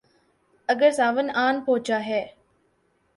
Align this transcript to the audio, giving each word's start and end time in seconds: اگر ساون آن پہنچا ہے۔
اگر 0.69 0.91
ساون 0.91 1.27
آن 1.43 1.55
پہنچا 1.65 1.99
ہے۔ 2.05 2.23